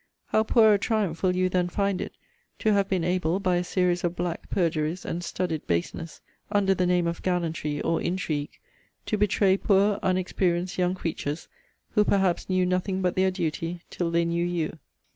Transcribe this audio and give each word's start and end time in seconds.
How 0.29 0.41
poor 0.41 0.73
a 0.73 0.79
triumph 0.79 1.21
will 1.21 1.35
you 1.35 1.47
then 1.47 1.69
find 1.69 2.01
it, 2.01 2.17
to 2.57 2.73
have 2.73 2.89
been 2.89 3.03
able, 3.03 3.39
by 3.39 3.57
a 3.57 3.63
series 3.63 4.03
of 4.03 4.15
black 4.15 4.49
perjuries, 4.49 5.05
and 5.05 5.23
studied 5.23 5.67
baseness, 5.67 6.21
under 6.51 6.73
the 6.73 6.87
name 6.87 7.05
of 7.05 7.21
gallantry 7.21 7.79
or 7.83 8.01
intrigue, 8.01 8.57
to 9.05 9.15
betray 9.15 9.57
poor 9.57 9.99
unexperienced 10.01 10.79
young 10.79 10.95
creatures, 10.95 11.47
who 11.91 12.03
perhaps 12.03 12.49
knew 12.49 12.65
nothing 12.65 13.03
but 13.03 13.15
their 13.15 13.29
duty 13.29 13.81
till 13.91 14.09
they 14.09 14.25
knew 14.25 14.43
you! 14.43 14.79